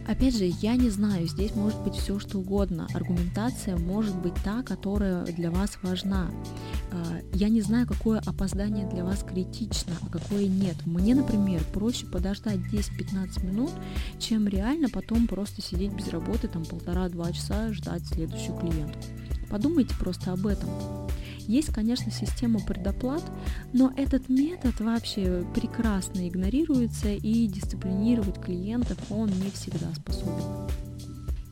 Опять 0.07 0.38
же, 0.38 0.51
я 0.62 0.75
не 0.75 0.89
знаю, 0.89 1.27
здесь 1.27 1.55
может 1.55 1.81
быть 1.81 1.95
все 1.95 2.19
что 2.19 2.39
угодно. 2.39 2.88
Аргументация 2.93 3.77
может 3.77 4.15
быть 4.15 4.35
та, 4.43 4.62
которая 4.62 5.25
для 5.25 5.50
вас 5.50 5.79
важна. 5.81 6.29
А, 6.91 7.19
я 7.33 7.50
не 7.50 7.62
знаю, 7.62 7.88
какое 7.88 8.19
опоздание 8.19 8.88
для 8.88 9.03
вас 9.03 9.24
критично, 9.24 9.93
а 10.01 10.09
какое 10.09 10.47
нет. 10.47 10.75
Мне, 10.85 11.15
например, 11.15 11.63
проще 11.74 12.05
подождать 12.05 12.59
10-15 12.71 13.45
минут, 13.45 13.71
чем 14.19 14.47
реально 14.47 14.89
потом 14.89 15.27
просто 15.27 15.44
сидеть 15.61 15.93
без 15.93 16.09
работы 16.09 16.47
там 16.47 16.65
полтора-два 16.65 17.31
часа 17.31 17.71
ждать 17.73 18.05
следующую 18.05 18.57
клиентку. 18.57 18.99
Подумайте 19.49 19.93
просто 19.99 20.33
об 20.33 20.47
этом. 20.47 20.69
Есть, 21.47 21.71
конечно, 21.71 22.11
система 22.11 22.59
предоплат, 22.59 23.23
но 23.71 23.93
этот 23.95 24.29
метод 24.29 24.79
вообще 24.79 25.45
прекрасно 25.53 26.27
игнорируется 26.27 27.09
и 27.09 27.47
дисциплинировать 27.47 28.41
клиентов 28.41 28.97
он 29.09 29.29
не 29.29 29.51
всегда 29.51 29.93
способен. 29.95 30.84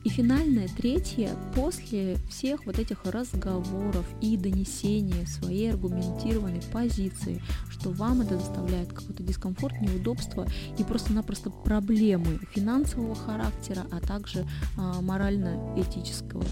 И 0.04 0.10
финальное, 0.10 0.68
третье, 0.68 1.34
после 1.54 2.18
всех 2.28 2.66
вот 2.66 2.78
этих 2.78 3.06
разговоров 3.06 4.04
и 4.20 4.36
донесения 4.36 5.24
своей 5.24 5.70
аргументированной 5.70 6.60
позиции, 6.70 7.42
что 7.70 7.90
вам 7.90 8.20
это 8.20 8.36
доставляет 8.36 8.92
какой-то 8.92 9.22
дискомфорт, 9.22 9.80
неудобство 9.80 10.46
и 10.78 10.84
просто-напросто 10.84 11.48
проблемы 11.48 12.38
финансового 12.54 13.14
характера, 13.14 13.86
а 13.90 14.00
также 14.00 14.46
а, 14.76 15.00
морально-этического. 15.00 16.44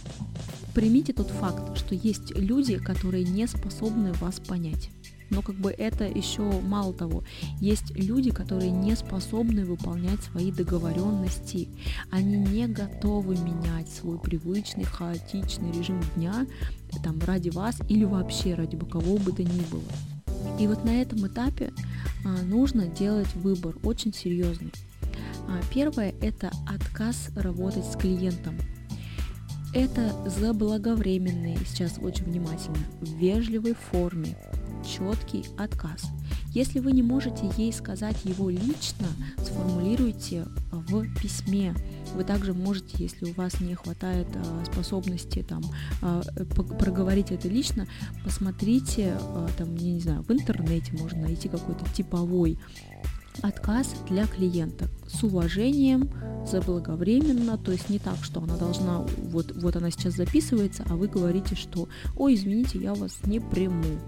Примите 0.75 1.13
тот 1.13 1.29
факт, 1.29 1.77
что 1.77 1.95
есть 1.95 2.35
люди, 2.35 2.79
которые 2.79 3.25
не 3.25 3.47
способны 3.47 4.15
вас 4.15 4.41
понять 4.41 4.89
но 5.31 5.43
как 5.43 5.57
бы 5.57 5.71
это 5.71 6.05
еще 6.05 6.43
мало 6.43 6.93
того. 6.93 7.25
Есть 7.61 7.95
люди, 7.97 8.31
которые 8.31 8.71
не 8.71 8.95
способны 8.97 9.65
выполнять 9.65 10.21
свои 10.21 10.53
договоренности. 10.53 11.69
Они 12.11 12.37
не 12.37 12.67
готовы 12.67 13.37
менять 13.37 13.89
свой 13.89 14.19
привычный 14.19 14.85
хаотичный 14.85 15.73
режим 15.73 16.01
дня 16.17 16.47
там, 17.03 17.19
ради 17.21 17.51
вас 17.51 17.79
или 17.89 18.05
вообще 18.05 18.55
ради 18.55 18.77
кого 18.77 19.17
бы 19.19 19.33
то 19.33 19.43
ни 19.43 19.63
было. 19.71 19.83
И 20.59 20.67
вот 20.67 20.85
на 20.85 21.01
этом 21.01 21.27
этапе 21.27 21.73
а, 22.25 22.43
нужно 22.43 22.87
делать 22.87 23.33
выбор 23.35 23.77
очень 23.83 24.13
серьезный. 24.13 24.73
А, 25.49 25.61
первое– 25.73 26.15
это 26.21 26.51
отказ 26.69 27.31
работать 27.37 27.85
с 27.85 27.97
клиентом. 27.97 28.59
Это 29.75 30.13
заблаговременный, 30.29 31.57
сейчас 31.67 31.99
очень 31.99 32.25
внимательно, 32.25 32.77
в 33.01 33.15
вежливой 33.17 33.75
форме, 33.75 34.37
четкий 34.85 35.47
отказ. 35.59 36.05
Если 36.55 36.81
вы 36.81 36.93
не 36.93 37.03
можете 37.03 37.51
ей 37.57 37.73
сказать 37.73 38.17
его 38.25 38.51
лично, 38.51 39.07
сформулируйте 39.43 40.45
в 40.71 41.07
письме. 41.21 41.75
Вы 42.15 42.25
также 42.25 42.53
можете, 42.53 42.89
если 42.99 43.31
у 43.31 43.33
вас 43.35 43.61
не 43.61 43.75
хватает 43.75 44.27
а, 44.35 44.65
способности 44.67 45.43
там, 45.49 45.63
а, 46.03 46.23
проговорить 46.79 47.31
это 47.31 47.49
лично, 47.49 47.87
посмотрите, 48.23 49.17
там, 49.57 49.75
я 49.77 49.93
не 49.93 50.01
знаю, 50.01 50.23
в 50.23 50.31
интернете 50.31 50.93
можно 50.93 51.23
найти 51.23 51.49
какой-то 51.49 51.87
типовой 51.95 52.59
отказ 53.41 53.95
для 54.09 54.27
клиента 54.27 54.89
с 55.09 55.23
уважением, 55.23 56.11
заблаговременно, 56.47 57.57
то 57.57 57.73
есть 57.73 57.89
не 57.89 57.99
так, 57.99 58.23
что 58.23 58.43
она 58.43 58.57
должна, 58.57 58.99
вот, 58.99 59.53
вот 59.57 59.77
она 59.77 59.91
сейчас 59.91 60.15
записывается, 60.15 60.85
а 60.89 60.97
вы 60.97 61.09
говорите, 61.09 61.55
что, 61.55 61.89
ой, 62.17 62.35
извините, 62.35 62.79
я 62.79 62.95
вас 62.95 63.19
не 63.25 63.41
приму. 63.41 63.99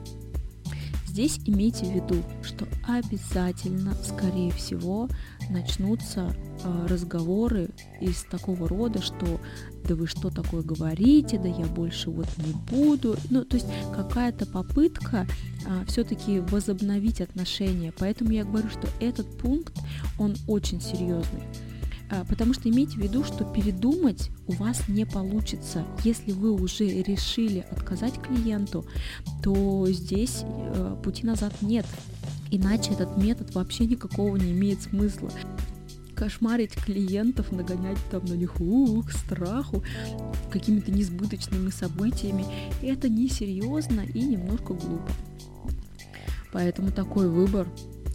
Здесь 1.14 1.38
имейте 1.46 1.86
в 1.86 1.94
виду, 1.94 2.24
что 2.42 2.66
обязательно, 2.88 3.94
скорее 4.02 4.50
всего, 4.50 5.08
начнутся 5.48 6.34
э, 6.64 6.86
разговоры 6.88 7.70
из 8.00 8.24
такого 8.24 8.68
рода, 8.68 9.00
что 9.00 9.40
да 9.84 9.94
вы 9.94 10.08
что 10.08 10.30
такое 10.30 10.62
говорите, 10.62 11.38
да 11.38 11.46
я 11.46 11.66
больше 11.66 12.10
вот 12.10 12.26
не 12.38 12.52
буду. 12.68 13.16
Ну, 13.30 13.44
то 13.44 13.56
есть 13.58 13.68
какая-то 13.94 14.44
попытка 14.46 15.28
а, 15.68 15.84
все-таки 15.86 16.40
возобновить 16.40 17.20
отношения. 17.20 17.92
Поэтому 17.96 18.32
я 18.32 18.44
говорю, 18.44 18.68
что 18.70 18.88
этот 18.98 19.38
пункт, 19.38 19.78
он 20.18 20.34
очень 20.48 20.80
серьезный. 20.80 21.44
А, 22.10 22.24
потому 22.24 22.54
что 22.54 22.68
имейте 22.68 22.92
в 22.92 23.02
виду, 23.02 23.24
что 23.24 23.44
передумать 23.44 24.30
у 24.46 24.52
вас 24.52 24.88
не 24.88 25.06
получится. 25.06 25.84
Если 26.04 26.32
вы 26.32 26.52
уже 26.52 26.86
решили 26.86 27.64
отказать 27.70 28.20
клиенту, 28.20 28.84
то 29.42 29.86
здесь 29.90 30.42
э, 30.44 30.96
пути 31.02 31.26
назад 31.26 31.54
нет. 31.62 31.86
Иначе 32.50 32.92
этот 32.92 33.16
метод 33.16 33.54
вообще 33.54 33.86
никакого 33.86 34.36
не 34.36 34.52
имеет 34.52 34.82
смысла 34.82 35.30
кошмарить 36.14 36.74
клиентов, 36.74 37.52
нагонять 37.52 37.98
там 38.10 38.24
на 38.26 38.34
них 38.34 38.60
ух, 38.60 39.10
страху, 39.12 39.82
какими-то 40.50 40.90
несбыточными 40.90 41.70
событиями. 41.70 42.46
Это 42.82 43.08
несерьезно 43.08 44.02
и 44.02 44.22
немножко 44.22 44.74
глупо. 44.74 45.10
Поэтому 46.52 46.92
такой 46.92 47.28
выбор 47.28 47.66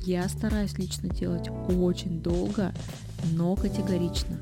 я 0.09 0.27
стараюсь 0.27 0.75
лично 0.79 1.07
делать 1.07 1.49
очень 1.69 2.19
долго, 2.19 2.73
но 3.33 3.55
категорично. 3.55 4.39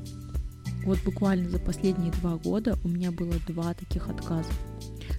Вот 0.86 0.98
буквально 1.04 1.50
за 1.50 1.58
последние 1.58 2.10
два 2.10 2.36
года 2.36 2.78
у 2.84 2.88
меня 2.88 3.12
было 3.12 3.34
два 3.46 3.74
таких 3.74 4.08
отказа. 4.08 4.48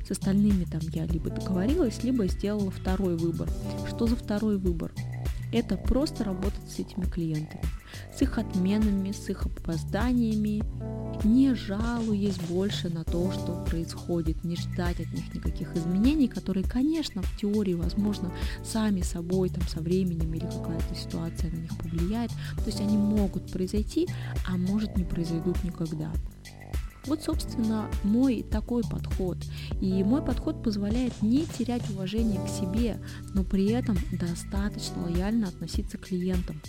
С 0.08 0.10
остальными 0.10 0.64
там 0.64 0.82
я 0.92 1.06
либо 1.06 1.30
договорилась, 1.30 2.04
либо 2.04 2.26
сделала 2.26 2.72
второй 2.72 3.16
выбор. 3.16 3.48
Что 3.88 4.08
за 4.08 4.16
второй 4.16 4.58
выбор? 4.58 4.89
Это 5.52 5.78
просто 5.78 6.24
работать 6.24 6.70
с 6.70 6.80
этими 6.80 7.06
клиентами, 7.06 7.64
с 8.16 8.22
их 8.22 8.38
отменами, 8.38 9.12
с 9.12 9.30
их 9.30 9.46
опозданиями, 9.46 10.64
не 11.24 11.54
жалуясь 11.56 12.38
больше 12.50 12.90
на 12.90 13.04
то, 13.04 13.32
что 13.32 13.66
происходит, 13.68 14.44
не 14.44 14.56
ждать 14.56 15.00
от 15.00 15.12
них 15.12 15.34
никаких 15.34 15.76
изменений, 15.76 16.28
которые, 16.28 16.64
конечно, 16.64 17.22
в 17.22 17.38
теории, 17.38 17.74
возможно, 17.74 18.32
сами 18.64 19.02
собой, 19.02 19.50
там, 19.50 19.68
со 19.68 19.82
временем 19.82 20.34
или 20.34 20.46
какая-то 20.46 20.96
ситуация 20.96 21.52
на 21.52 21.58
них 21.58 21.78
повлияет. 21.78 22.32
То 22.58 22.66
есть 22.68 22.80
они 22.80 22.98
могут 22.98 23.52
произойти, 23.52 24.08
а 24.48 24.56
может 24.56 24.98
не 24.98 25.04
произойдут 25.04 25.64
никогда. 25.64 26.12
Вот, 27.10 27.24
собственно, 27.24 27.90
мой 28.04 28.44
такой 28.44 28.84
подход. 28.84 29.38
И 29.82 30.04
мой 30.04 30.24
подход 30.24 30.62
позволяет 30.62 31.24
не 31.24 31.48
терять 31.48 31.90
уважение 31.90 32.40
к 32.46 32.48
себе, 32.48 33.02
но 33.34 33.44
при 33.44 33.72
этом 33.72 33.98
достаточно 34.12 35.02
лояльно 35.02 35.48
относиться 35.48 35.98
к 35.98 36.02
клиентам. 36.02 36.62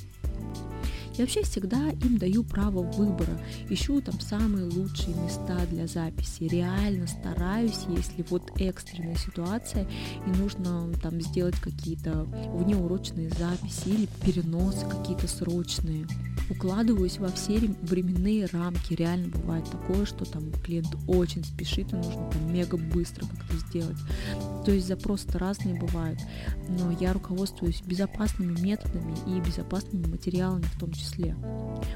Я 1.16 1.24
вообще 1.24 1.42
всегда 1.42 1.90
им 1.90 2.18
даю 2.18 2.44
право 2.44 2.82
выбора, 2.82 3.38
ищу 3.68 4.00
там 4.00 4.18
самые 4.20 4.64
лучшие 4.64 5.14
места 5.16 5.58
для 5.70 5.86
записи, 5.86 6.44
реально 6.44 7.06
стараюсь, 7.06 7.86
если 7.88 8.24
вот 8.30 8.50
экстренная 8.56 9.16
ситуация 9.16 9.86
и 10.26 10.30
нужно 10.38 10.90
там 11.02 11.20
сделать 11.20 11.56
какие-то 11.56 12.24
внеурочные 12.24 13.30
записи 13.30 13.88
или 13.88 14.08
переносы 14.24 14.86
какие-то 14.86 15.28
срочные 15.28 16.06
укладываюсь 16.50 17.18
во 17.18 17.28
все 17.28 17.58
временные 17.82 18.46
рамки. 18.46 18.94
Реально 18.94 19.28
бывает 19.28 19.64
такое, 19.70 20.04
что 20.04 20.24
там 20.24 20.50
клиент 20.64 20.88
очень 21.06 21.44
спешит 21.44 21.92
и 21.92 21.96
нужно 21.96 22.30
там 22.30 22.52
мега 22.52 22.76
быстро 22.76 23.26
как-то 23.26 23.56
сделать. 23.68 23.96
То 24.64 24.72
есть 24.72 24.86
запросы 24.86 25.26
разные 25.38 25.74
бывают, 25.74 26.18
но 26.68 26.90
я 27.00 27.12
руководствуюсь 27.12 27.82
безопасными 27.82 28.58
методами 28.60 29.16
и 29.26 29.40
безопасными 29.40 30.06
материалами 30.06 30.64
в 30.64 30.78
том 30.78 30.92
числе. 30.92 31.34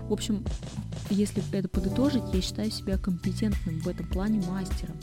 В 0.09 0.13
общем, 0.13 0.45
если 1.11 1.43
это 1.53 1.69
подытожить, 1.69 2.23
я 2.33 2.41
считаю 2.41 2.71
себя 2.71 2.97
компетентным 2.97 3.81
в 3.81 3.89
этом 3.89 4.07
плане 4.09 4.41
мастером. 4.49 4.97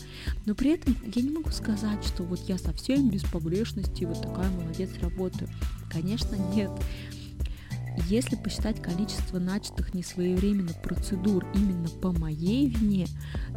Но 0.45 0.55
при 0.55 0.71
этом 0.71 0.95
я 1.13 1.21
не 1.21 1.29
могу 1.29 1.51
сказать, 1.51 2.03
что 2.03 2.23
вот 2.23 2.39
я 2.47 2.57
совсем 2.57 3.09
без 3.09 3.23
погрешности, 3.23 4.05
вот 4.05 4.21
такая 4.21 4.49
молодец 4.49 4.89
работаю. 5.01 5.49
Конечно, 5.91 6.35
нет. 6.55 6.71
Если 8.07 8.35
посчитать 8.35 8.81
количество 8.81 9.39
начатых 9.39 9.93
несвоевременно 9.93 10.73
процедур 10.83 11.45
именно 11.53 11.89
по 11.89 12.11
моей 12.11 12.67
вине, 12.67 13.07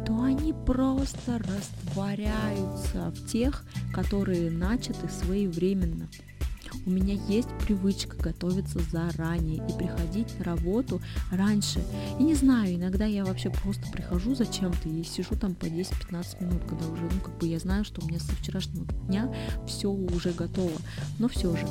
то 0.05 0.23
они 0.23 0.53
просто 0.53 1.39
растворяются 1.39 3.11
в 3.11 3.27
тех, 3.27 3.65
которые 3.93 4.51
начаты 4.51 5.09
своевременно. 5.09 6.09
У 6.85 6.89
меня 6.91 7.15
есть 7.27 7.49
привычка 7.65 8.15
готовиться 8.17 8.79
заранее 8.91 9.57
и 9.57 9.77
приходить 9.77 10.37
на 10.37 10.45
работу 10.45 11.01
раньше. 11.31 11.83
И 12.19 12.23
не 12.23 12.35
знаю, 12.35 12.75
иногда 12.75 13.05
я 13.05 13.25
вообще 13.25 13.49
просто 13.49 13.89
прихожу 13.91 14.35
зачем-то 14.35 14.87
и 14.87 15.03
сижу 15.03 15.35
там 15.35 15.55
по 15.55 15.65
10-15 15.65 16.43
минут, 16.43 16.63
когда 16.67 16.85
уже, 16.87 17.03
ну, 17.03 17.19
как 17.23 17.37
бы 17.37 17.47
я 17.47 17.59
знаю, 17.59 17.85
что 17.85 18.03
у 18.03 18.07
меня 18.07 18.19
со 18.19 18.35
вчерашнего 18.35 18.85
дня 19.07 19.33
все 19.65 19.89
уже 19.89 20.31
готово. 20.31 20.77
Но 21.17 21.27
все 21.27 21.55
же, 21.55 21.65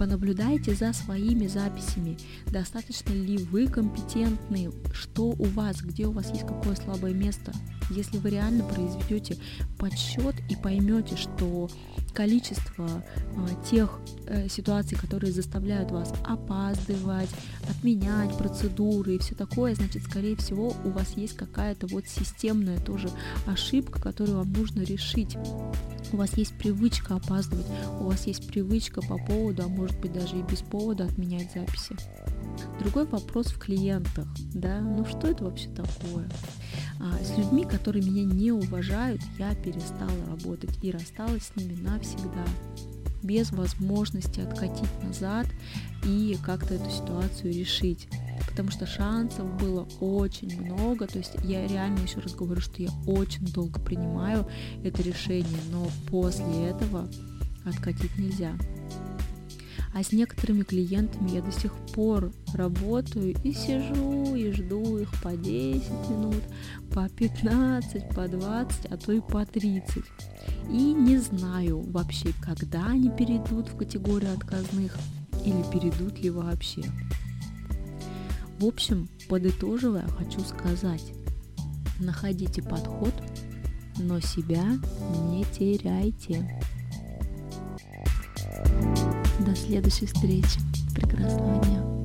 Понаблюдайте 0.00 0.74
за 0.74 0.94
своими 0.94 1.46
записями. 1.46 2.16
Достаточно 2.46 3.12
ли 3.12 3.36
вы 3.36 3.66
компетентны? 3.66 4.70
Что 4.94 5.24
у 5.24 5.44
вас? 5.44 5.82
Где 5.82 6.06
у 6.06 6.10
вас 6.10 6.30
есть 6.30 6.46
какое 6.46 6.74
слабое 6.74 7.12
место? 7.12 7.52
Если 7.90 8.16
вы 8.16 8.30
реально 8.30 8.64
произведете 8.64 9.36
подсчет 9.78 10.34
и 10.48 10.56
поймете, 10.56 11.16
что 11.18 11.68
количество 12.14 12.88
э, 12.88 13.46
тех 13.70 14.00
э, 14.26 14.48
ситуаций, 14.48 14.96
которые 14.96 15.32
заставляют 15.32 15.90
вас 15.90 16.14
опаздывать, 16.24 17.28
отменять 17.68 18.34
процедуры 18.38 19.16
и 19.16 19.18
все 19.18 19.34
такое, 19.34 19.74
значит, 19.74 20.04
скорее 20.04 20.36
всего, 20.36 20.72
у 20.82 20.88
вас 20.88 21.12
есть 21.16 21.36
какая-то 21.36 21.86
вот 21.88 22.06
системная 22.06 22.78
тоже 22.78 23.10
ошибка, 23.46 24.00
которую 24.00 24.38
вам 24.38 24.52
нужно 24.52 24.80
решить 24.80 25.36
у 26.12 26.16
вас 26.16 26.36
есть 26.36 26.54
привычка 26.56 27.16
опаздывать, 27.16 27.66
у 28.00 28.04
вас 28.04 28.26
есть 28.26 28.46
привычка 28.46 29.00
по 29.02 29.18
поводу, 29.18 29.64
а 29.64 29.68
может 29.68 29.98
быть 30.00 30.12
даже 30.12 30.36
и 30.36 30.42
без 30.42 30.62
повода 30.62 31.04
отменять 31.04 31.52
записи. 31.52 31.96
Другой 32.80 33.06
вопрос 33.06 33.46
в 33.46 33.58
клиентах, 33.58 34.26
да, 34.54 34.80
ну 34.80 35.04
что 35.04 35.28
это 35.28 35.44
вообще 35.44 35.68
такое? 35.70 36.28
А, 37.00 37.24
с 37.24 37.36
людьми, 37.38 37.64
которые 37.64 38.04
меня 38.04 38.24
не 38.24 38.52
уважают, 38.52 39.22
я 39.38 39.54
перестала 39.54 40.26
работать 40.26 40.78
и 40.82 40.90
рассталась 40.90 41.44
с 41.44 41.56
ними 41.56 41.74
навсегда 41.80 42.44
без 43.22 43.50
возможности 43.52 44.40
откатить 44.40 45.02
назад 45.02 45.46
и 46.04 46.38
как-то 46.44 46.74
эту 46.74 46.90
ситуацию 46.90 47.52
решить 47.52 48.08
потому 48.48 48.70
что 48.70 48.86
шансов 48.86 49.46
было 49.58 49.86
очень 50.00 50.60
много, 50.60 51.06
то 51.06 51.18
есть 51.18 51.32
я 51.44 51.66
реально 51.66 52.00
еще 52.00 52.20
раз 52.20 52.34
говорю, 52.34 52.60
что 52.60 52.82
я 52.82 52.90
очень 53.06 53.46
долго 53.46 53.80
принимаю 53.80 54.46
это 54.84 55.02
решение, 55.02 55.60
но 55.70 55.88
после 56.08 56.68
этого 56.68 57.08
откатить 57.64 58.16
нельзя. 58.18 58.54
А 59.92 60.04
с 60.04 60.12
некоторыми 60.12 60.62
клиентами 60.62 61.30
я 61.34 61.42
до 61.42 61.50
сих 61.50 61.72
пор 61.94 62.32
работаю 62.54 63.34
и 63.42 63.52
сижу 63.52 64.36
и 64.36 64.52
жду 64.52 64.98
их 64.98 65.10
по 65.20 65.36
10 65.36 65.82
минут, 66.10 66.44
по 66.94 67.08
15, 67.08 68.08
по 68.10 68.28
20, 68.28 68.86
а 68.86 68.96
то 68.96 69.12
и 69.12 69.20
по 69.20 69.44
30. 69.44 70.04
И 70.70 70.92
не 70.92 71.18
знаю 71.18 71.80
вообще, 71.90 72.32
когда 72.40 72.86
они 72.86 73.10
перейдут 73.10 73.68
в 73.68 73.76
категорию 73.76 74.32
отказных 74.32 74.96
или 75.44 75.64
перейдут 75.72 76.20
ли 76.20 76.30
вообще. 76.30 76.84
В 78.60 78.66
общем, 78.66 79.08
подытоживая, 79.30 80.06
хочу 80.18 80.40
сказать, 80.40 81.14
находите 81.98 82.60
подход, 82.60 83.14
но 83.96 84.20
себя 84.20 84.62
не 85.30 85.44
теряйте. 85.44 86.60
До 89.46 89.56
следующей 89.56 90.04
встречи. 90.04 90.60
Прекрасного 90.94 91.64
дня. 91.64 91.99